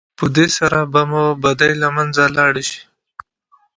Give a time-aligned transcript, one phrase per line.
[0.17, 2.81] په دې سره به مو بدۍ له منځه لاړې شي.